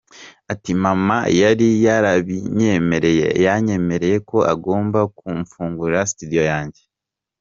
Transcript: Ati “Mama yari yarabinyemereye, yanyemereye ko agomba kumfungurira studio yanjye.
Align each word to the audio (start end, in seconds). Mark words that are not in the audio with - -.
Ati 0.53 0.71
“Mama 0.83 1.17
yari 1.41 1.67
yarabinyemereye, 1.85 3.27
yanyemereye 3.45 4.17
ko 4.29 4.37
agomba 4.53 4.99
kumfungurira 5.17 6.09
studio 6.13 6.43
yanjye. 6.51 6.81